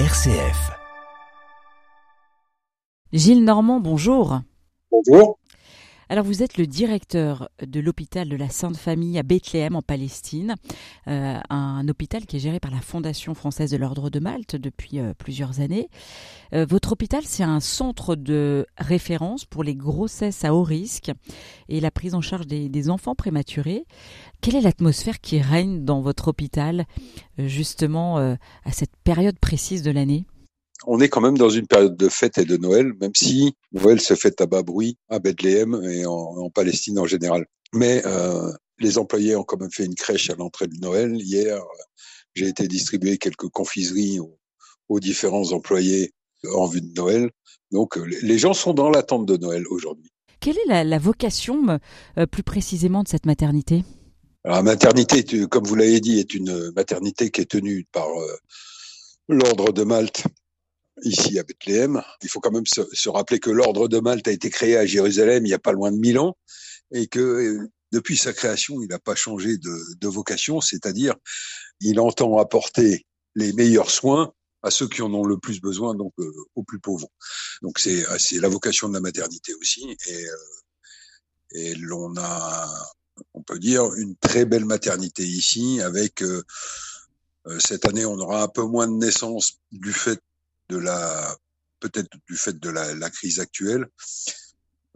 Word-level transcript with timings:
RCF. 0.00 0.72
Gilles 3.12 3.42
Normand, 3.42 3.78
bonjour. 3.78 4.40
Bonjour. 4.90 5.38
Alors 6.10 6.24
vous 6.24 6.42
êtes 6.42 6.58
le 6.58 6.66
directeur 6.66 7.48
de 7.66 7.80
l'hôpital 7.80 8.28
de 8.28 8.36
la 8.36 8.50
Sainte 8.50 8.76
Famille 8.76 9.18
à 9.18 9.22
Bethléem 9.22 9.74
en 9.74 9.80
Palestine, 9.80 10.54
euh, 11.08 11.38
un 11.48 11.88
hôpital 11.88 12.26
qui 12.26 12.36
est 12.36 12.40
géré 12.40 12.60
par 12.60 12.70
la 12.70 12.82
Fondation 12.82 13.34
française 13.34 13.70
de 13.70 13.78
l'Ordre 13.78 14.10
de 14.10 14.20
Malte 14.20 14.56
depuis 14.56 14.98
euh, 14.98 15.14
plusieurs 15.16 15.60
années. 15.60 15.88
Euh, 16.52 16.66
votre 16.68 16.92
hôpital, 16.92 17.22
c'est 17.24 17.42
un 17.42 17.60
centre 17.60 18.16
de 18.16 18.66
référence 18.76 19.46
pour 19.46 19.64
les 19.64 19.74
grossesses 19.74 20.44
à 20.44 20.54
haut 20.54 20.62
risque 20.62 21.10
et 21.70 21.80
la 21.80 21.90
prise 21.90 22.14
en 22.14 22.20
charge 22.20 22.46
des, 22.46 22.68
des 22.68 22.90
enfants 22.90 23.14
prématurés. 23.14 23.86
Quelle 24.42 24.56
est 24.56 24.60
l'atmosphère 24.60 25.20
qui 25.20 25.40
règne 25.40 25.84
dans 25.86 26.02
votre 26.02 26.28
hôpital 26.28 26.84
justement 27.38 28.18
à 28.18 28.72
cette 28.72 28.94
période 29.04 29.38
précise 29.38 29.82
de 29.82 29.90
l'année? 29.90 30.26
On 30.86 31.00
est 31.00 31.08
quand 31.08 31.20
même 31.20 31.38
dans 31.38 31.50
une 31.50 31.66
période 31.66 31.96
de 31.96 32.08
fête 32.08 32.38
et 32.38 32.44
de 32.44 32.56
Noël, 32.56 32.92
même 33.00 33.14
si 33.14 33.54
Noël 33.72 34.00
se 34.00 34.14
fête 34.14 34.40
à 34.40 34.46
bas 34.46 34.62
bruit 34.62 34.96
à 35.08 35.18
Bethléem 35.18 35.80
et 35.84 36.06
en, 36.06 36.50
Palestine 36.50 36.98
en 36.98 37.06
général. 37.06 37.46
Mais 37.72 38.02
euh, 38.06 38.52
les 38.78 38.98
employés 38.98 39.36
ont 39.36 39.44
quand 39.44 39.60
même 39.60 39.70
fait 39.70 39.84
une 39.84 39.94
crèche 39.94 40.30
à 40.30 40.34
l'entrée 40.34 40.66
de 40.66 40.76
Noël. 40.80 41.16
Hier, 41.16 41.60
j'ai 42.34 42.48
été 42.48 42.68
distribuer 42.68 43.18
quelques 43.18 43.48
confiseries 43.48 44.20
aux, 44.20 45.00
différents 45.00 45.52
employés 45.52 46.12
en 46.54 46.66
vue 46.66 46.80
de 46.80 46.92
Noël. 46.94 47.30
Donc 47.72 47.96
les 47.96 48.38
gens 48.38 48.54
sont 48.54 48.74
dans 48.74 48.90
l'attente 48.90 49.26
de 49.26 49.36
Noël 49.36 49.64
aujourd'hui. 49.68 50.10
Quelle 50.40 50.58
est 50.58 50.84
la, 50.84 50.98
vocation 50.98 51.80
euh, 52.18 52.26
plus 52.26 52.42
précisément 52.42 53.02
de 53.02 53.08
cette 53.08 53.26
maternité? 53.26 53.82
Alors, 54.44 54.58
La 54.58 54.62
maternité, 54.62 55.24
comme 55.48 55.64
vous 55.64 55.74
l'avez 55.74 56.00
dit, 56.00 56.18
est 56.18 56.34
une 56.34 56.70
maternité 56.76 57.30
qui 57.30 57.40
est 57.40 57.50
tenue 57.50 57.86
par 57.90 58.08
euh, 58.08 58.36
l'ordre 59.28 59.72
de 59.72 59.82
Malte 59.84 60.24
ici 61.02 61.38
à 61.38 61.42
Bethléem. 61.42 62.02
Il 62.22 62.28
faut 62.28 62.40
quand 62.40 62.52
même 62.52 62.66
se, 62.66 63.08
rappeler 63.08 63.40
que 63.40 63.50
l'ordre 63.50 63.88
de 63.88 63.98
Malte 64.00 64.28
a 64.28 64.32
été 64.32 64.50
créé 64.50 64.76
à 64.76 64.86
Jérusalem 64.86 65.44
il 65.44 65.48
n'y 65.48 65.54
a 65.54 65.58
pas 65.58 65.72
loin 65.72 65.90
de 65.92 65.98
mille 65.98 66.18
ans 66.18 66.36
et 66.92 67.06
que 67.06 67.20
euh, 67.20 67.70
depuis 67.92 68.16
sa 68.16 68.32
création, 68.32 68.80
il 68.82 68.88
n'a 68.88 68.98
pas 68.98 69.14
changé 69.14 69.56
de, 69.56 70.08
vocation, 70.08 70.60
c'est-à-dire 70.60 71.14
il 71.80 72.00
entend 72.00 72.38
apporter 72.38 73.06
les 73.34 73.52
meilleurs 73.52 73.90
soins 73.90 74.32
à 74.62 74.70
ceux 74.70 74.88
qui 74.88 75.02
en 75.02 75.12
ont 75.12 75.24
le 75.24 75.38
plus 75.38 75.60
besoin, 75.60 75.94
donc 75.94 76.12
euh, 76.18 76.32
aux 76.54 76.64
plus 76.64 76.80
pauvres. 76.80 77.08
Donc 77.62 77.78
c'est 77.78 78.04
c'est 78.18 78.40
la 78.40 78.48
vocation 78.48 78.88
de 78.88 78.94
la 78.94 79.00
maternité 79.00 79.54
aussi, 79.54 79.96
et 80.06 80.26
euh, 80.26 80.36
et 81.56 81.74
l'on 81.76 82.16
a, 82.16 82.68
on 83.32 83.42
peut 83.42 83.60
dire, 83.60 83.92
une 83.94 84.16
très 84.16 84.44
belle 84.44 84.64
maternité 84.64 85.24
ici, 85.24 85.80
avec 85.80 86.24
cette 87.60 87.86
année 87.86 88.04
on 88.04 88.18
aura 88.18 88.42
un 88.42 88.48
peu 88.48 88.62
moins 88.62 88.88
de 88.88 88.94
naissances 88.94 89.60
du 89.70 89.92
fait 89.92 90.18
de 90.68 90.78
la 90.78 91.36
peut-être 91.80 92.08
du 92.28 92.36
fait 92.36 92.58
de 92.58 92.70
la, 92.70 92.94
la 92.94 93.10
crise 93.10 93.40
actuelle, 93.40 93.86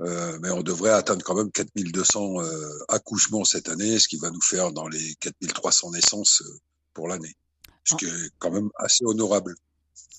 euh, 0.00 0.38
mais 0.40 0.50
on 0.50 0.62
devrait 0.62 0.92
atteindre 0.92 1.24
quand 1.24 1.34
même 1.34 1.50
4200 1.50 2.40
euh, 2.40 2.68
accouchements 2.88 3.44
cette 3.44 3.68
année, 3.68 3.98
ce 3.98 4.08
qui 4.08 4.16
va 4.16 4.30
nous 4.30 4.40
faire 4.40 4.72
dans 4.72 4.88
les 4.88 5.14
4300 5.20 5.90
naissances 5.92 6.42
euh, 6.42 6.58
pour 6.94 7.08
l'année, 7.08 7.34
ce 7.84 7.96
qui 7.96 8.06
est 8.06 8.30
quand 8.38 8.50
même 8.50 8.70
assez 8.76 9.04
honorable. 9.04 9.54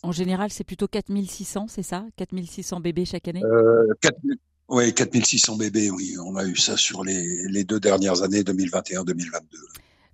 En 0.03 0.11
général, 0.11 0.51
c'est 0.51 0.63
plutôt 0.63 0.87
4600, 0.87 1.67
c'est 1.69 1.83
ça? 1.83 2.05
4600 2.17 2.81
bébés 2.81 3.05
chaque 3.05 3.27
année? 3.27 3.43
Euh, 3.43 3.87
4000, 4.01 4.37
Oui, 4.67 4.93
4600 4.93 5.57
bébés, 5.57 5.89
oui. 5.89 6.15
On 6.23 6.35
a 6.35 6.45
eu 6.45 6.55
ça 6.55 6.77
sur 6.77 7.03
les, 7.03 7.47
les 7.47 7.63
deux 7.63 7.79
dernières 7.79 8.21
années, 8.21 8.43
2021-2022. 8.43 9.41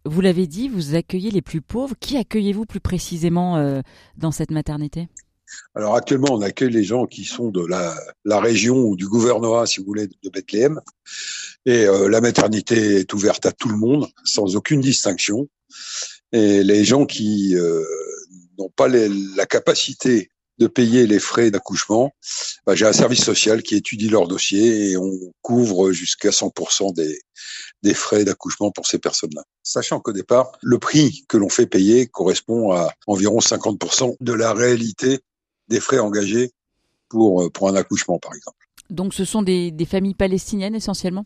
Vous 0.05 0.21
l'avez 0.21 0.47
dit, 0.47 0.69
vous 0.69 0.95
accueillez 0.95 1.31
les 1.31 1.41
plus 1.41 1.61
pauvres. 1.61 1.95
Qui 1.99 2.17
accueillez-vous 2.17 2.65
plus 2.65 2.79
précisément 2.79 3.81
dans 4.17 4.31
cette 4.31 4.51
maternité? 4.51 5.07
Alors 5.75 5.95
actuellement, 5.95 6.29
on 6.31 6.41
accueille 6.41 6.71
les 6.71 6.83
gens 6.83 7.05
qui 7.05 7.25
sont 7.25 7.49
de 7.49 7.65
la, 7.65 7.95
la 8.23 8.39
région 8.39 8.77
ou 8.77 8.95
du 8.95 9.07
gouvernorat, 9.07 9.65
si 9.65 9.79
vous 9.79 9.85
voulez, 9.85 10.07
de 10.07 10.29
Bethléem. 10.29 10.79
Et 11.65 11.85
euh, 11.85 12.07
la 12.07 12.21
maternité 12.21 12.99
est 12.99 13.13
ouverte 13.13 13.45
à 13.45 13.51
tout 13.51 13.69
le 13.69 13.77
monde, 13.77 14.07
sans 14.23 14.55
aucune 14.55 14.81
distinction. 14.81 15.47
Et 16.31 16.63
les 16.63 16.85
gens 16.85 17.05
qui 17.05 17.55
euh, 17.55 17.83
n'ont 18.57 18.69
pas 18.69 18.87
les, 18.87 19.09
la 19.35 19.45
capacité 19.45 20.29
de 20.57 20.67
payer 20.67 21.05
les 21.05 21.19
frais 21.19 21.51
d'accouchement, 21.51 22.11
bah, 22.65 22.75
j'ai 22.75 22.85
un 22.85 22.93
service 22.93 23.23
social 23.23 23.61
qui 23.61 23.75
étudie 23.75 24.07
leur 24.07 24.27
dossier 24.27 24.91
et 24.91 24.97
on 24.97 25.11
couvre 25.41 25.91
jusqu'à 25.91 26.29
100% 26.29 26.93
des, 26.93 27.19
des 27.83 27.93
frais 27.93 28.23
d'accouchement 28.23 28.71
pour 28.71 28.87
ces 28.87 28.99
personnes-là. 28.99 29.43
Sachant 29.63 29.99
qu'au 29.99 30.13
départ, 30.13 30.51
le 30.61 30.79
prix 30.79 31.25
que 31.27 31.37
l'on 31.37 31.49
fait 31.49 31.67
payer 31.67 32.07
correspond 32.07 32.71
à 32.71 32.93
environ 33.07 33.39
50% 33.39 34.15
de 34.19 34.33
la 34.33 34.53
réalité 34.53 35.19
des 35.67 35.79
frais 35.79 35.99
engagés 35.99 36.51
pour, 37.09 37.43
euh, 37.43 37.49
pour 37.49 37.69
un 37.69 37.75
accouchement, 37.75 38.19
par 38.19 38.33
exemple. 38.33 38.57
Donc 38.89 39.13
ce 39.13 39.25
sont 39.25 39.41
des, 39.41 39.71
des 39.71 39.85
familles 39.85 40.15
palestiniennes 40.15 40.75
essentiellement? 40.75 41.25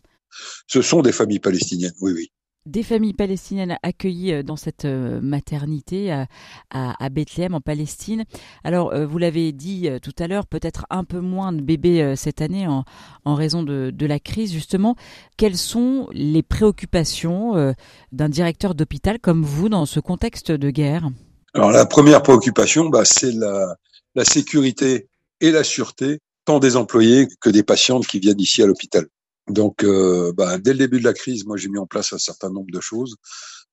Ce 0.67 0.81
sont 0.81 1.01
des 1.01 1.11
familles 1.11 1.39
palestiniennes, 1.39 1.93
oui, 2.01 2.13
oui. 2.13 2.31
Des 2.65 2.83
familles 2.83 3.13
palestiniennes 3.13 3.79
accueillies 3.81 4.33
euh, 4.33 4.43
dans 4.43 4.55
cette 4.55 4.85
euh, 4.85 5.19
maternité 5.21 6.11
à, 6.11 6.27
à, 6.69 7.09
Bethléem 7.09 7.55
en 7.55 7.61
Palestine. 7.61 8.25
Alors, 8.63 8.95
vous 9.07 9.17
l'avez 9.17 9.51
dit 9.51 9.89
tout 10.03 10.13
à 10.19 10.27
l'heure, 10.27 10.45
peut-être 10.45 10.85
un 10.89 11.03
peu 11.03 11.19
moins 11.19 11.51
de 11.51 11.61
bébés 11.61 12.13
cette 12.15 12.41
année 12.41 12.67
en, 12.67 12.83
en 13.25 13.33
raison 13.33 13.63
de, 13.63 13.91
de, 13.91 14.05
la 14.05 14.19
crise, 14.19 14.53
justement. 14.53 14.95
Quelles 15.37 15.57
sont 15.57 16.07
les 16.11 16.43
préoccupations 16.43 17.73
d'un 18.11 18.29
directeur 18.29 18.75
d'hôpital 18.75 19.19
comme 19.19 19.43
vous 19.43 19.69
dans 19.69 19.87
ce 19.87 19.99
contexte 19.99 20.51
de 20.51 20.69
guerre? 20.69 21.09
Alors, 21.55 21.71
la 21.71 21.87
première 21.87 22.21
préoccupation, 22.21 22.89
bah, 22.89 23.03
c'est 23.03 23.31
la, 23.31 23.75
la 24.15 24.25
sécurité 24.25 25.07
et 25.41 25.51
la 25.51 25.63
sûreté 25.63 26.19
tant 26.45 26.59
des 26.59 26.75
employés 26.75 27.27
que 27.41 27.49
des 27.49 27.63
patientes 27.63 28.07
qui 28.07 28.19
viennent 28.19 28.39
ici 28.39 28.63
à 28.63 28.65
l'hôpital. 28.65 29.07
Donc, 29.49 29.83
euh, 29.83 30.31
bah, 30.35 30.57
dès 30.57 30.73
le 30.73 30.79
début 30.79 30.99
de 30.99 31.03
la 31.03 31.13
crise, 31.13 31.45
moi, 31.45 31.57
j'ai 31.57 31.69
mis 31.69 31.79
en 31.79 31.87
place 31.87 32.13
un 32.13 32.17
certain 32.17 32.49
nombre 32.49 32.71
de 32.71 32.79
choses, 32.79 33.15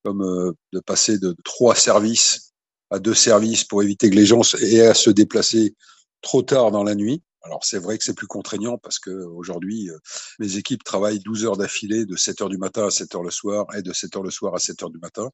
comme 0.04 0.22
euh, 0.22 0.52
de 0.72 0.80
passer 0.80 1.18
de 1.18 1.36
trois 1.44 1.74
services 1.74 2.52
à 2.90 2.98
deux 2.98 3.14
services 3.14 3.64
pour 3.64 3.82
éviter 3.82 4.10
que 4.10 4.14
les 4.14 4.26
gens 4.26 4.42
aient 4.60 4.86
à 4.86 4.94
se 4.94 5.10
déplacer 5.10 5.74
trop 6.22 6.42
tard 6.42 6.70
dans 6.70 6.84
la 6.84 6.94
nuit. 6.94 7.22
Alors, 7.42 7.64
c'est 7.64 7.78
vrai 7.78 7.96
que 7.98 8.04
c'est 8.04 8.14
plus 8.14 8.26
contraignant 8.26 8.78
parce 8.78 8.98
que 8.98 9.10
aujourd'hui, 9.10 9.90
euh, 9.90 9.98
mes 10.38 10.56
équipes 10.56 10.82
travaillent 10.82 11.20
12 11.20 11.44
heures 11.44 11.56
d'affilée, 11.56 12.04
de 12.04 12.16
7 12.16 12.42
heures 12.42 12.48
du 12.48 12.58
matin 12.58 12.86
à 12.86 12.90
7 12.90 13.14
heures 13.14 13.22
le 13.22 13.30
soir 13.30 13.66
et 13.76 13.82
de 13.82 13.92
7 13.92 14.16
heures 14.16 14.22
le 14.22 14.30
soir 14.30 14.54
à 14.54 14.58
7 14.58 14.82
heures 14.82 14.90
du 14.90 14.98
matin. 14.98 15.30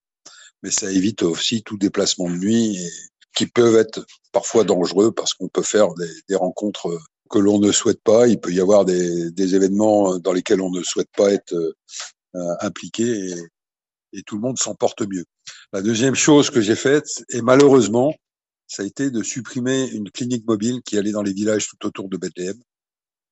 Mais 0.62 0.70
ça 0.70 0.90
évite 0.90 1.22
aussi 1.22 1.62
tout 1.62 1.76
déplacement 1.76 2.28
de 2.28 2.36
nuit 2.36 2.78
qui 3.34 3.46
peuvent 3.46 3.76
être 3.76 4.04
parfois 4.32 4.64
dangereux 4.64 5.12
parce 5.12 5.34
qu'on 5.34 5.48
peut 5.48 5.62
faire 5.62 5.94
des, 5.94 6.10
des, 6.28 6.36
rencontres 6.36 6.98
que 7.30 7.38
l'on 7.38 7.58
ne 7.58 7.72
souhaite 7.72 8.02
pas. 8.02 8.28
Il 8.28 8.40
peut 8.40 8.52
y 8.52 8.60
avoir 8.60 8.84
des, 8.84 9.30
des, 9.30 9.54
événements 9.54 10.18
dans 10.18 10.32
lesquels 10.32 10.60
on 10.60 10.70
ne 10.70 10.82
souhaite 10.82 11.10
pas 11.16 11.32
être 11.32 11.54
euh, 11.54 12.56
impliqué 12.60 13.34
et, 14.12 14.22
tout 14.26 14.36
le 14.36 14.42
monde 14.42 14.58
s'en 14.58 14.74
porte 14.74 15.00
mieux. 15.08 15.24
La 15.72 15.80
deuxième 15.80 16.14
chose 16.14 16.50
que 16.50 16.60
j'ai 16.60 16.76
faite, 16.76 17.24
et 17.30 17.40
malheureusement, 17.40 18.14
ça 18.66 18.82
a 18.82 18.86
été 18.86 19.10
de 19.10 19.22
supprimer 19.22 19.88
une 19.88 20.10
clinique 20.10 20.46
mobile 20.46 20.82
qui 20.82 20.98
allait 20.98 21.12
dans 21.12 21.22
les 21.22 21.32
villages 21.32 21.66
tout 21.68 21.86
autour 21.86 22.10
de 22.10 22.18
Bethléem 22.18 22.60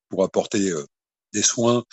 pour 0.09 0.25
apporter 0.25 0.71
euh, 0.71 0.85
des 1.33 1.43
soins 1.43 1.85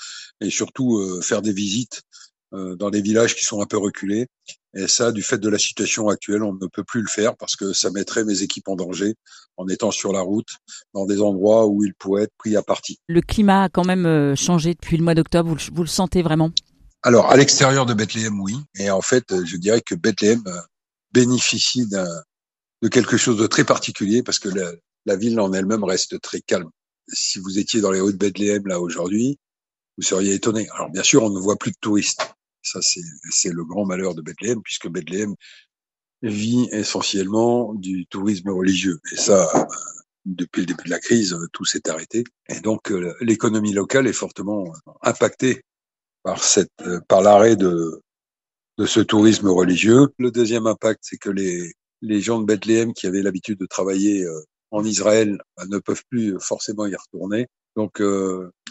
et 0.41 0.49
surtout 0.49 0.97
euh, 0.97 1.21
faire 1.21 1.41
des 1.41 1.53
visites 1.53 2.01
euh, 2.01 2.26
dans 2.51 2.89
les 2.89 3.01
villages 3.01 3.35
qui 3.35 3.43
sont 3.43 3.61
un 3.61 3.65
peu 3.65 3.77
reculés. 3.77 4.27
Et 4.73 4.87
ça, 4.87 5.11
du 5.11 5.23
fait 5.23 5.37
de 5.37 5.49
la 5.49 5.57
situation 5.57 6.07
actuelle, 6.07 6.43
on 6.43 6.53
ne 6.53 6.67
peut 6.67 6.83
plus 6.83 7.01
le 7.01 7.07
faire 7.07 7.35
parce 7.35 7.55
que 7.55 7.73
ça 7.73 7.89
mettrait 7.89 8.23
mes 8.23 8.43
équipes 8.43 8.67
en 8.67 8.75
danger 8.75 9.15
en 9.57 9.67
étant 9.67 9.91
sur 9.91 10.13
la 10.13 10.21
route 10.21 10.49
dans 10.93 11.05
des 11.05 11.19
endroits 11.19 11.65
où 11.65 11.83
ils 11.83 11.95
pourraient 11.95 12.23
être 12.23 12.35
pris 12.37 12.55
à 12.55 12.61
partie. 12.61 12.99
Le 13.07 13.21
climat 13.21 13.63
a 13.63 13.69
quand 13.69 13.85
même 13.85 14.05
euh, 14.05 14.35
changé 14.35 14.75
depuis 14.75 14.97
le 14.97 15.03
mois 15.03 15.15
d'octobre. 15.15 15.49
Vous, 15.49 15.73
vous, 15.73 15.81
le 15.81 15.87
sentez 15.87 16.21
vraiment? 16.21 16.51
Alors, 17.01 17.31
à 17.31 17.37
l'extérieur 17.37 17.85
de 17.85 17.93
Bethléem, 17.93 18.39
oui. 18.39 18.55
Et 18.77 18.91
en 18.91 19.01
fait, 19.01 19.25
je 19.45 19.57
dirais 19.57 19.81
que 19.81 19.95
Bethléem 19.95 20.43
euh, 20.45 20.59
bénéficie 21.11 21.87
de 21.87 22.87
quelque 22.89 23.17
chose 23.17 23.37
de 23.37 23.47
très 23.47 23.63
particulier 23.63 24.21
parce 24.21 24.37
que 24.37 24.49
la, 24.49 24.71
la 25.07 25.15
ville 25.15 25.39
en 25.39 25.53
elle-même 25.53 25.83
reste 25.83 26.21
très 26.21 26.41
calme. 26.41 26.69
Si 27.07 27.39
vous 27.39 27.57
étiez 27.57 27.81
dans 27.81 27.91
les 27.91 28.01
hauts 28.01 28.11
de 28.11 28.17
Bethléem 28.17 28.67
là 28.67 28.79
aujourd'hui, 28.79 29.39
vous 29.97 30.03
seriez 30.03 30.33
étonné. 30.33 30.69
Alors 30.75 30.91
bien 30.91 31.03
sûr, 31.03 31.23
on 31.23 31.29
ne 31.29 31.39
voit 31.39 31.55
plus 31.55 31.71
de 31.71 31.77
touristes. 31.81 32.35
Ça, 32.71 32.79
c'est 32.81 33.51
le 33.51 33.65
grand 33.65 33.85
malheur 33.85 34.15
de 34.15 34.21
Bethléem, 34.21 34.61
puisque 34.61 34.89
Bethléem 34.89 35.35
vit 36.21 36.67
essentiellement 36.71 37.73
du 37.73 38.05
tourisme 38.07 38.49
religieux. 38.49 38.99
Et 39.11 39.17
ça, 39.17 39.67
depuis 40.27 40.61
le 40.61 40.67
début 40.67 40.83
de 40.83 40.89
la 40.89 40.99
crise, 40.99 41.37
tout 41.53 41.65
s'est 41.65 41.89
arrêté. 41.89 42.23
Et 42.49 42.59
donc, 42.59 42.91
euh, 42.91 43.15
l'économie 43.21 43.73
locale 43.73 44.07
est 44.07 44.13
fortement 44.13 44.71
impactée 45.01 45.61
par 46.23 46.41
euh, 46.57 46.99
par 47.07 47.21
l'arrêt 47.21 47.55
de, 47.55 48.01
ce 48.85 48.99
tourisme 48.99 49.47
religieux. 49.47 50.07
Le 50.19 50.31
deuxième 50.31 50.67
impact, 50.67 50.99
c'est 51.03 51.17
que 51.17 51.29
les, 51.29 51.73
gens 52.21 52.39
de 52.39 52.45
Bethléem 52.45 52.93
qui 52.93 53.07
avaient 53.07 53.23
l'habitude 53.23 53.59
de 53.59 53.65
travailler 53.65 54.25
euh, 54.25 54.43
en 54.71 54.83
Israël 54.83 55.39
ne 55.67 55.79
peuvent 55.79 56.03
plus 56.09 56.35
forcément 56.39 56.85
y 56.85 56.95
retourner. 56.95 57.47
Donc, 57.77 58.01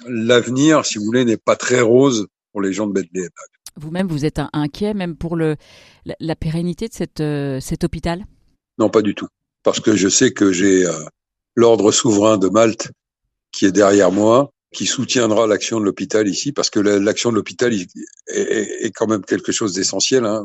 l'avenir, 0.04 0.84
si 0.84 0.98
vous 0.98 1.04
voulez, 1.04 1.24
n'est 1.24 1.36
pas 1.36 1.54
très 1.54 1.80
rose 1.80 2.26
pour 2.50 2.60
les 2.60 2.72
gens 2.72 2.88
de 2.88 2.92
Bethléem. 2.92 3.30
Vous-même, 3.78 4.08
vous 4.08 4.24
êtes 4.24 4.40
inquiet 4.52 4.94
même 4.94 5.16
pour 5.16 5.36
la, 5.36 5.56
pérennité 6.36 6.88
de 6.88 7.22
euh, 7.22 7.60
cet 7.60 7.84
hôpital? 7.84 8.24
Non, 8.78 8.88
pas 8.88 9.02
du 9.02 9.14
tout. 9.14 9.28
parce 9.62 9.80
que 9.80 9.96
je 9.96 10.08
sais 10.08 10.32
que 10.32 10.52
j'ai 10.52 10.86
euh, 10.86 10.92
l'ordre 11.54 11.92
souverain 11.92 12.38
de 12.38 12.48
Malte 12.48 12.90
qui 13.52 13.64
est 13.66 13.72
derrière 13.72 14.12
moi, 14.12 14.50
qui 14.72 14.86
soutiendra 14.86 15.46
l'action 15.46 15.80
de 15.80 15.84
l'hôpital 15.84 16.28
ici, 16.28 16.52
parce 16.52 16.68
que 16.68 16.80
l'action 16.80 17.30
de 17.30 17.36
l'hôpital 17.36 17.72
est, 17.72 18.94
quand 18.94 19.06
même 19.06 19.24
quelque 19.24 19.52
chose 19.52 19.72
d'essentiel. 19.72 20.24
Hein. 20.24 20.44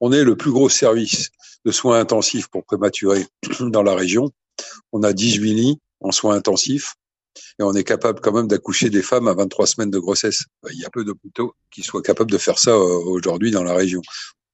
On 0.00 0.12
est 0.12 0.24
le 0.24 0.36
plus 0.36 0.50
gros 0.50 0.68
service 0.68 1.30
de 1.64 1.72
soins 1.72 2.00
intensifs 2.00 2.48
pour 2.48 2.64
prématurés 2.64 3.26
dans 3.60 3.82
la 3.82 3.94
région. 3.94 4.30
On 4.92 5.02
a 5.02 5.12
18 5.12 5.54
lits 5.54 5.78
en 6.00 6.12
soins 6.12 6.36
intensifs 6.36 6.94
et 7.58 7.62
on 7.62 7.72
est 7.72 7.84
capable 7.84 8.20
quand 8.20 8.32
même 8.32 8.46
d'accoucher 8.46 8.90
des 8.90 9.02
femmes 9.02 9.28
à 9.28 9.34
23 9.34 9.66
semaines 9.66 9.90
de 9.90 9.98
grossesse. 9.98 10.44
Il 10.72 10.80
y 10.80 10.84
a 10.84 10.90
peu 10.90 11.04
d'hôpitaux 11.04 11.54
qui 11.70 11.82
soient 11.82 12.02
capables 12.02 12.30
de 12.30 12.38
faire 12.38 12.58
ça 12.58 12.70
euh, 12.70 12.98
aujourd'hui 13.06 13.50
dans 13.50 13.62
la 13.62 13.74
région 13.74 14.02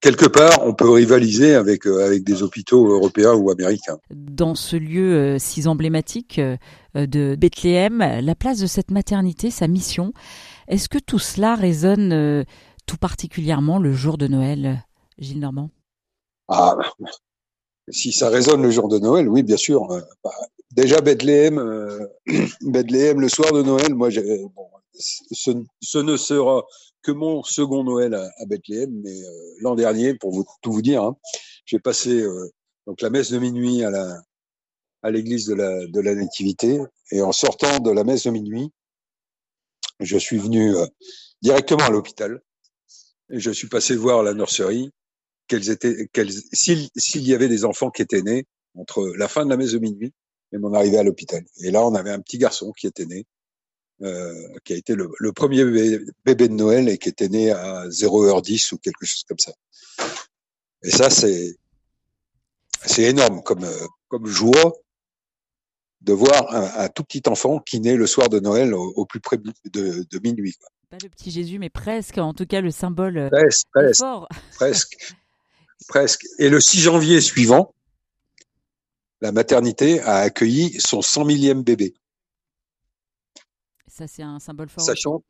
quelque 0.01 0.27
part, 0.27 0.59
on 0.67 0.75
peut 0.75 0.91
rivaliser 0.91 1.55
avec, 1.55 1.87
euh, 1.87 2.05
avec 2.05 2.25
des 2.25 2.43
hôpitaux 2.43 2.93
européens 2.93 3.33
ou 3.33 3.51
américains. 3.51 3.97
Dans 4.11 4.55
ce 4.55 4.77
lieu 4.77 5.15
euh, 5.15 5.39
si 5.39 5.67
emblématique 5.67 6.39
de 6.95 7.37
Bethléem, 7.37 7.99
la 8.21 8.35
place 8.35 8.59
de 8.59 8.67
cette 8.67 8.91
maternité, 8.91 9.51
sa 9.51 9.67
mission, 9.67 10.13
est-ce 10.69 10.91
que 10.91 10.99
tout 10.99 11.19
cela 11.19 11.55
résonne 11.55 12.45
tout 12.87 12.99
particulièrement 12.99 13.79
le 13.79 13.95
jour 13.95 14.19
de 14.19 14.29
Noël, 14.29 14.85
Gilles 15.19 15.41
Normand 15.41 15.71
Ah, 16.49 16.77
si 17.89 18.13
ça 18.13 18.29
résonne 18.29 18.63
le 18.63 18.71
jour 18.71 18.89
de 18.89 18.99
Noël, 18.99 19.27
oui, 19.27 19.43
bien 19.43 19.57
sûr. 19.57 19.89
Bah, 20.23 20.31
déjà 20.75 21.01
Bethléem, 21.01 21.59
euh, 21.59 22.07
Bethléem 22.63 23.21
le 23.21 23.29
soir 23.29 23.53
de 23.53 23.63
Noël, 23.63 23.95
moi, 23.95 24.11
bon, 24.55 24.69
ce, 24.95 25.99
ne 25.99 26.17
sera 26.17 26.65
que 27.03 27.13
mon 27.13 27.43
second 27.43 27.85
Noël 27.85 28.15
à, 28.15 28.47
Bethléem, 28.47 28.91
mais 29.03 29.23
euh, 29.23 29.55
l'an 29.61 29.75
dernier, 29.75 30.15
pour 30.15 30.45
tout 30.63 30.73
vous 30.73 30.83
dire, 30.83 31.03
hein, 31.03 31.17
j'ai 31.67 31.79
passé 31.79 32.23
euh, 32.23 32.51
donc 32.87 33.01
la 33.01 33.11
messe 33.11 33.31
de 33.31 33.39
minuit 33.39 33.83
à 33.85 33.91
la 33.91 34.21
à 35.03 35.11
l'église 35.11 35.47
de 35.47 35.55
la 35.55 35.87
de 35.87 36.01
la 36.01 36.15
Nativité, 36.15 36.81
et 37.11 37.21
en 37.21 37.33
sortant 37.33 37.79
de 37.79 37.91
la 37.91 38.05
messe 38.05 38.25
de 38.25 38.31
minuit, 38.31 38.71
je 40.01 40.17
suis 40.17 40.39
venu 40.39 40.75
euh, 40.77 40.87
directement 41.43 41.85
à 41.85 41.91
l'hôpital. 41.91 42.41
Et 43.31 43.41
je 43.41 43.51
suis 43.51 43.69
passé 43.69 43.97
voir 43.97 44.23
la 44.23 44.35
nurserie, 44.35 44.91
quels 45.49 45.71
étaient, 45.71 46.09
s'il 46.53 46.89
y 47.27 47.35
avait 47.35 47.49
des 47.49 47.65
enfants 47.65 47.91
qui 47.91 48.03
étaient 48.03 48.23
nés 48.23 48.45
entre 48.75 49.07
la 49.17 49.29
fin 49.29 49.45
de 49.45 49.51
la 49.51 49.57
messe 49.57 49.73
de 49.73 49.79
minuit 49.79 50.13
et 50.55 50.59
mon 50.59 50.73
arrivée 50.73 50.99
à 50.99 51.03
l'hôpital. 51.03 51.45
Et 51.59 51.71
là, 51.71 51.85
on 51.85 51.95
avait 51.95 52.11
un 52.11 52.21
petit 52.21 52.39
garçon 52.39 52.73
qui 52.73 52.87
était 52.87 53.07
né, 53.07 53.27
euh, 54.03 54.49
qui 54.65 54.73
a 54.73 54.77
été 54.77 54.95
le, 54.95 55.11
le 55.19 55.33
premier 55.33 55.65
bébé, 55.65 56.49
de 56.49 56.55
Noël 56.55 56.89
et 56.89 56.97
qui 56.99 57.09
était 57.09 57.29
né 57.29 57.51
à 57.51 57.87
0h10 57.89 58.75
ou 58.75 58.79
quelque 58.79 59.05
chose 59.05 59.25
comme 59.29 59.39
ça. 59.39 59.53
Et 60.83 60.91
ça, 60.91 61.11
c'est 61.11 61.57
c'est 62.87 63.05
énorme 63.05 63.43
comme 63.43 63.67
comme 64.09 64.27
joie 64.27 64.75
de 66.03 66.13
voir 66.13 66.55
un, 66.55 66.85
un, 66.85 66.89
tout 66.89 67.03
petit 67.03 67.23
enfant 67.29 67.59
qui 67.59 67.81
naît 67.81 67.97
le 67.97 68.07
soir 68.07 68.29
de 68.29 68.39
Noël 68.39 68.75
au, 68.75 69.07
plus 69.07 69.21
près 69.21 69.39
de, 69.39 69.53
de 69.73 70.19
minuit. 70.23 70.53
Quoi. 70.53 70.69
Pas 70.91 70.99
le 71.03 71.09
petit 71.09 71.31
Jésus, 71.31 71.59
mais 71.59 71.71
presque, 71.71 72.19
en 72.19 72.35
tout 72.35 72.45
cas 72.45 72.61
le 72.61 72.71
symbole 72.71 73.17
euh, 73.17 73.31
presque, 73.31 73.67
presque, 73.73 74.01
fort. 74.01 74.29
presque, 74.57 75.15
presque. 75.89 76.27
Et 76.39 76.51
le 76.51 76.61
6 76.61 76.81
janvier 76.81 77.23
suivant, 77.23 77.75
la 79.21 79.33
maternité 79.33 80.01
a 80.01 80.17
accueilli 80.19 80.81
son 80.81 81.03
100 81.03 81.25
millième 81.25 81.63
bébé. 81.63 81.95
Ça, 83.87 84.07
c'est 84.07 84.23
un 84.23 84.41
symbole 84.41 84.69
fort. 84.69 84.85
Sachant, 84.85 85.23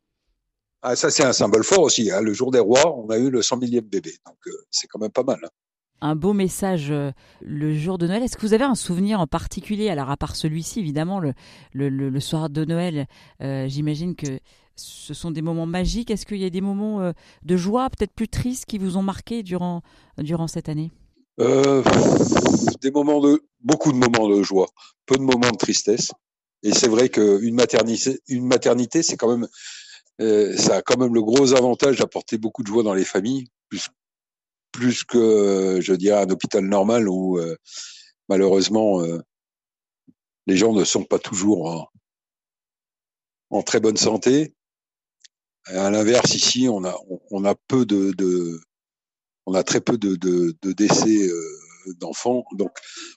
ah, 0.87 0.95
ça, 0.95 1.09
c'est 1.09 1.23
un 1.23 1.33
symbole 1.33 1.63
fort 1.63 1.81
aussi. 1.81 2.11
Hein. 2.11 2.21
Le 2.21 2.31
jour 2.31 2.51
des 2.51 2.59
rois, 2.59 2.95
on 2.95 3.09
a 3.09 3.17
eu 3.17 3.31
le 3.31 3.41
100 3.41 3.57
millième 3.57 3.85
bébé. 3.85 4.11
Donc, 4.23 4.37
euh, 4.45 4.51
c'est 4.69 4.85
quand 4.85 4.99
même 4.99 5.09
pas 5.09 5.23
mal. 5.23 5.39
Hein. 5.43 5.49
Un 6.01 6.15
beau 6.15 6.33
message 6.33 6.91
euh, 6.91 7.11
le 7.41 7.73
jour 7.73 7.97
de 7.97 8.05
Noël. 8.05 8.21
Est-ce 8.21 8.37
que 8.37 8.41
vous 8.41 8.53
avez 8.53 8.65
un 8.65 8.75
souvenir 8.75 9.19
en 9.19 9.25
particulier? 9.25 9.89
Alors, 9.89 10.11
à 10.11 10.17
part 10.17 10.35
celui-ci, 10.35 10.79
évidemment, 10.79 11.19
le, 11.19 11.33
le, 11.73 11.89
le, 11.89 12.19
soir 12.19 12.51
de 12.51 12.65
Noël, 12.65 13.07
euh, 13.41 13.67
j'imagine 13.67 14.15
que 14.15 14.39
ce 14.75 15.15
sont 15.15 15.31
des 15.31 15.41
moments 15.41 15.65
magiques. 15.65 16.11
Est-ce 16.11 16.27
qu'il 16.27 16.37
y 16.37 16.45
a 16.45 16.51
des 16.51 16.61
moments 16.61 17.13
de 17.43 17.57
joie, 17.57 17.89
peut-être 17.89 18.13
plus 18.13 18.27
tristes, 18.27 18.65
qui 18.65 18.77
vous 18.77 18.97
ont 18.97 19.03
marqué 19.03 19.41
durant, 19.41 19.81
durant 20.19 20.47
cette 20.47 20.69
année? 20.69 20.91
Des 21.39 22.91
moments 22.91 23.21
de 23.21 23.41
beaucoup 23.65 23.91
de 23.91 23.97
moments 23.97 24.29
de 24.29 24.41
joie, 24.43 24.69
peu 25.05 25.17
de 25.17 25.23
moments 25.23 25.51
de 25.51 25.57
tristesse. 25.57 26.11
Et 26.63 26.71
c'est 26.71 26.87
vrai 26.87 27.09
qu'une 27.09 27.55
maternité, 27.55 28.21
une 28.27 28.45
maternité, 28.45 29.03
c'est 29.03 29.17
quand 29.17 29.29
même, 29.29 29.47
euh, 30.21 30.55
ça 30.55 30.77
a 30.77 30.81
quand 30.81 30.97
même 30.97 31.13
le 31.13 31.21
gros 31.21 31.53
avantage 31.53 31.97
d'apporter 31.97 32.37
beaucoup 32.37 32.63
de 32.63 32.67
joie 32.67 32.83
dans 32.83 32.93
les 32.93 33.03
familles, 33.03 33.47
plus, 33.69 33.89
plus 34.71 35.03
que, 35.03 35.79
je 35.81 35.93
dirais, 35.93 36.21
un 36.21 36.29
hôpital 36.29 36.63
normal 36.63 37.09
où 37.09 37.37
euh, 37.39 37.57
malheureusement 38.29 39.01
euh, 39.01 39.19
les 40.47 40.55
gens 40.57 40.73
ne 40.73 40.83
sont 40.83 41.03
pas 41.03 41.19
toujours 41.19 41.89
en, 43.49 43.63
très 43.63 43.79
bonne 43.79 43.97
santé. 43.97 44.53
À 45.65 45.89
l'inverse, 45.89 46.35
ici, 46.35 46.67
on 46.69 46.83
a, 46.83 46.95
on 47.31 47.45
a 47.45 47.55
peu 47.67 47.85
de, 47.85 48.61
on 49.47 49.53
a 49.55 49.63
très 49.63 49.81
peu 49.81 49.97
de, 49.97 50.15
décès 50.73 51.29
d'enfants, 51.99 52.43
donc 52.53 52.71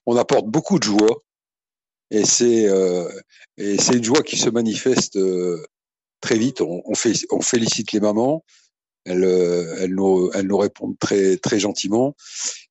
on 0.07 0.17
apporte 0.17 0.47
beaucoup 0.47 0.79
de 0.79 0.85
joie 0.85 1.23
et 2.11 2.25
c'est 2.25 2.67
euh, 2.69 3.09
une 3.59 4.05
joie 4.05 4.23
qui 4.23 4.37
se 4.37 4.49
manifeste 4.49 5.17
euh, 5.17 5.63
très 6.21 6.39
vite. 6.39 6.61
On, 6.63 6.95
fait, 6.95 7.13
on 7.31 7.41
félicite 7.41 7.93
les 7.93 8.01
mamans, 8.01 8.45
elles, 9.05 9.25
elles, 9.25 9.95
nous, 9.95 10.31
elles 10.33 10.47
nous 10.47 10.57
répondent 10.57 10.99
très 10.99 11.37
très 11.37 11.61
gentiment. 11.61 12.15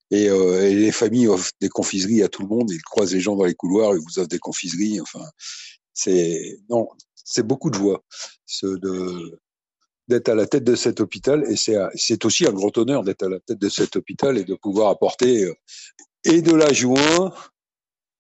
Et, 0.10 0.26
et, 0.26 0.74
les 0.74 0.92
familles 0.92 1.28
offrent 1.28 1.52
des 1.62 1.70
confiseries 1.70 2.24
à 2.24 2.30
tout 2.30 2.42
le 2.42 2.48
monde. 2.48 2.72
Ils 2.72 2.82
croisent 2.82 3.14
les 3.14 3.20
gens 3.20 3.36
dans 3.36 3.46
les 3.46 3.56
couloirs, 3.56 3.94
ils 3.94 4.02
vous 4.02 4.20
offrent 4.20 4.30
des 4.30 4.40
confiseries. 4.40 5.02
Enfin, 5.02 5.26
c'est 5.94 6.60
non, 6.70 6.88
c'est 7.16 7.46
beaucoup 7.46 7.70
de 7.70 7.76
joie. 7.76 8.04
Ce, 8.46 8.66
de, 8.66 9.40
d'être 10.08 10.30
à 10.30 10.36
la 10.36 10.48
tête 10.48 10.64
de 10.64 10.76
cet 10.76 11.00
hôpital 11.02 11.44
et 11.50 11.56
c'est 11.58 12.26
aussi 12.26 12.46
un 12.46 12.54
grand 12.54 12.76
honneur 12.78 13.04
d'être 13.04 13.24
à 13.24 13.30
la 13.30 13.40
tête 13.40 13.60
de 13.60 13.70
cet 13.70 13.96
hôpital 13.96 14.38
et 14.38 14.46
de 14.46 14.56
pouvoir 14.56 14.90
apporter 14.90 15.44
euh, 15.44 15.54
et 16.24 16.42
de 16.42 16.54
la 16.54 16.72
joie 16.72 17.34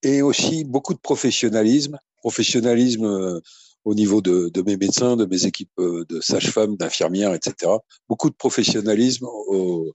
et 0.04 0.22
aussi 0.22 0.63
beaucoup 0.66 0.94
de 0.94 1.00
professionnalisme, 1.00 1.98
professionnalisme 2.18 3.06
euh, 3.06 3.39
au 3.86 3.95
niveau 3.95 4.22
de, 4.22 4.50
de 4.50 4.62
mes 4.62 4.75
médecins, 4.75 5.16
de 5.16 5.25
mes 5.25 5.45
équipes 5.45 5.72
euh, 5.80 6.06
de 6.10 6.19
sages-femmes, 6.19 6.75
d'infirmières, 6.75 7.34
etc. 7.34 7.72
Beaucoup 8.10 8.30
de 8.30 8.36
professionnalisme 8.36 9.25
au, 9.25 9.94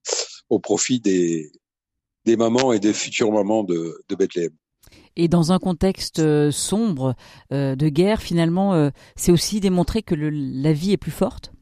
au 0.49 0.59
profit 0.59 0.99
des, 0.99 1.53
des 2.25 2.37
mamans 2.37 2.73
et 2.73 2.81
des 2.81 2.95
futures 2.95 3.31
mamans 3.31 3.65
de, 3.65 4.03
de 4.09 4.15
Bethléem. 4.15 4.53
Et 5.17 5.29
dans 5.29 5.53
un 5.53 5.59
contexte 5.59 6.51
sombre 6.51 7.15
de 7.51 7.89
guerre, 7.89 8.23
finalement, 8.23 8.91
c'est 9.15 9.31
aussi 9.31 9.61
démontrer 9.61 10.03
que 10.03 10.15
le, 10.15 10.31
la 10.31 10.73
vie 10.73 10.93
est 10.93 10.97
plus 10.97 11.11
forte? 11.11 11.53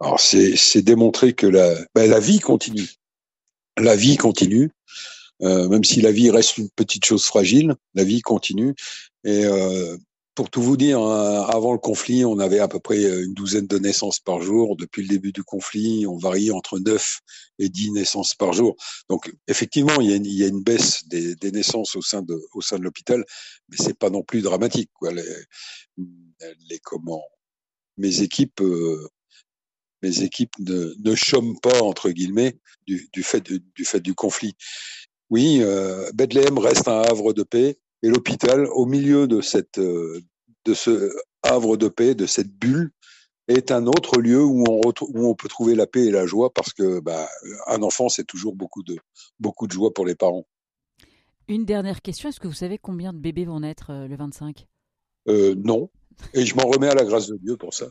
Alors 0.00 0.20
c'est 0.20 0.82
démontrer 0.82 1.32
que 1.32 1.46
la, 1.46 1.74
ben, 1.94 2.08
la 2.08 2.20
vie 2.20 2.40
continue. 2.40 2.88
La 3.78 3.94
vie 3.94 4.16
continue, 4.16 4.70
euh, 5.42 5.68
même 5.68 5.84
si 5.84 6.00
la 6.00 6.12
vie 6.12 6.30
reste 6.30 6.58
une 6.58 6.70
petite 6.70 7.04
chose 7.04 7.24
fragile, 7.24 7.74
la 7.94 8.04
vie 8.04 8.22
continue. 8.22 8.74
Et 9.24 9.44
euh, 9.44 9.96
pour 10.34 10.50
tout 10.50 10.62
vous 10.62 10.76
dire, 10.76 10.98
hein, 10.98 11.46
avant 11.48 11.72
le 11.72 11.78
conflit, 11.78 12.24
on 12.24 12.38
avait 12.38 12.58
à 12.58 12.68
peu 12.68 12.80
près 12.80 13.02
une 13.02 13.34
douzaine 13.34 13.66
de 13.66 13.78
naissances 13.78 14.20
par 14.20 14.40
jour. 14.40 14.76
Depuis 14.76 15.02
le 15.02 15.08
début 15.08 15.32
du 15.32 15.44
conflit, 15.44 16.06
on 16.06 16.16
varie 16.16 16.50
entre 16.50 16.78
9 16.78 17.20
et 17.58 17.68
10 17.68 17.92
naissances 17.92 18.34
par 18.34 18.52
jour. 18.52 18.76
Donc 19.10 19.32
effectivement, 19.48 20.00
il 20.00 20.10
y 20.10 20.12
a 20.12 20.16
une, 20.16 20.26
il 20.26 20.38
y 20.38 20.44
a 20.44 20.48
une 20.48 20.62
baisse 20.62 21.06
des, 21.08 21.34
des, 21.36 21.52
naissances 21.52 21.96
au 21.96 22.02
sein 22.02 22.22
de, 22.22 22.34
de 22.34 22.82
l'hôpital, 22.82 23.24
mais 23.68 23.76
c'est 23.78 23.98
pas 23.98 24.10
non 24.10 24.22
plus 24.22 24.42
dramatique. 24.42 24.90
Quoi. 24.94 25.12
Les, 25.12 25.22
les 26.68 26.78
comment 26.80 27.22
mes 27.96 28.22
équipes 28.22 28.60
euh, 28.60 29.08
mes 30.06 30.22
équipes 30.22 30.52
ne, 30.58 30.94
ne 30.98 31.14
chôment 31.14 31.56
pas 31.56 31.82
entre 31.82 32.10
guillemets 32.10 32.58
du, 32.86 33.08
du 33.12 33.22
fait 33.22 33.40
du, 33.40 33.62
du, 33.74 33.84
fait 33.84 34.00
du 34.00 34.14
conflit. 34.14 34.54
Oui, 35.30 35.58
euh, 35.60 36.10
Bethléem 36.14 36.58
reste 36.58 36.88
un 36.88 37.02
havre 37.02 37.32
de 37.32 37.42
paix 37.42 37.78
et 38.02 38.08
l'hôpital, 38.08 38.66
au 38.72 38.86
milieu 38.86 39.26
de 39.26 39.40
cette 39.40 39.78
euh, 39.78 40.20
de 40.64 40.74
ce 40.74 41.12
havre 41.42 41.76
de 41.76 41.88
paix, 41.88 42.14
de 42.14 42.26
cette 42.26 42.50
bulle, 42.50 42.92
est 43.48 43.70
un 43.70 43.86
autre 43.86 44.20
lieu 44.20 44.42
où 44.42 44.64
on, 44.68 44.80
où 45.00 45.28
on 45.28 45.34
peut 45.34 45.48
trouver 45.48 45.74
la 45.74 45.86
paix 45.86 46.06
et 46.06 46.10
la 46.10 46.26
joie 46.26 46.52
parce 46.52 46.72
que 46.72 47.00
bah, 47.00 47.28
un 47.66 47.82
enfant 47.82 48.08
c'est 48.08 48.24
toujours 48.24 48.54
beaucoup 48.54 48.82
de 48.82 48.96
beaucoup 49.40 49.66
de 49.66 49.72
joie 49.72 49.92
pour 49.92 50.06
les 50.06 50.14
parents. 50.14 50.46
Une 51.48 51.64
dernière 51.64 52.02
question 52.02 52.28
est-ce 52.28 52.40
que 52.40 52.48
vous 52.48 52.54
savez 52.54 52.78
combien 52.78 53.12
de 53.12 53.18
bébés 53.18 53.44
vont 53.44 53.60
naître 53.60 53.90
euh, 53.90 54.08
le 54.08 54.16
25 54.16 54.66
euh, 55.28 55.54
Non, 55.56 55.90
et 56.34 56.44
je 56.44 56.56
m'en 56.56 56.66
remets 56.66 56.88
à 56.88 56.94
la 56.94 57.04
grâce 57.04 57.28
de 57.28 57.36
Dieu 57.36 57.56
pour 57.56 57.72
ça. 57.74 57.86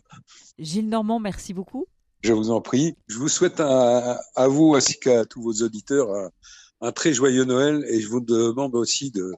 Gilles 0.59 0.89
Normand, 0.89 1.19
merci 1.19 1.53
beaucoup. 1.53 1.85
Je 2.25 2.33
vous 2.33 2.49
en 2.49 2.59
prie. 2.59 2.95
Je 3.05 3.19
vous 3.19 3.29
souhaite 3.29 3.59
à 3.59 4.47
vous 4.47 4.73
ainsi 4.73 4.99
qu'à 4.99 5.25
tous 5.25 5.43
vos 5.43 5.53
auditeurs 5.63 6.11
un, 6.11 6.29
un, 6.81 6.91
très 6.91 7.13
joyeux 7.13 7.45
Noël 7.45 7.85
et 7.87 8.01
je 8.01 8.07
vous 8.07 8.19
demande 8.19 8.73
aussi 8.73 9.11
de, 9.11 9.31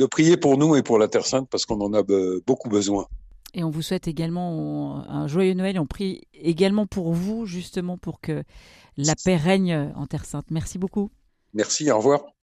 de 0.00 0.06
prier 0.06 0.36
pour 0.36 0.58
nous 0.58 0.74
et 0.74 0.82
pour 0.82 0.98
la 0.98 1.06
Terre 1.06 1.24
Sainte 1.24 1.48
parce 1.48 1.66
qu'on 1.66 1.80
en 1.80 1.94
a 1.94 2.02
beaucoup 2.44 2.68
besoin. 2.68 3.06
Et 3.54 3.62
on 3.62 3.70
vous 3.70 3.80
souhaite 3.80 4.08
également 4.08 5.08
un 5.08 5.28
joyeux 5.28 5.54
Noël. 5.54 5.78
On 5.78 5.86
prie 5.86 6.22
également 6.34 6.86
pour 6.86 7.12
vous, 7.12 7.46
justement, 7.46 7.96
pour 7.96 8.20
que 8.20 8.42
la 8.96 9.14
paix 9.14 9.36
règne 9.36 9.92
en 9.94 10.06
Terre 10.06 10.24
Sainte. 10.24 10.46
Merci 10.50 10.78
beaucoup. 10.78 11.10
Merci, 11.54 11.90
au 11.92 11.98
revoir. 11.98 12.35